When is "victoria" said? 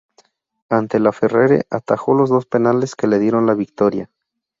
3.53-4.09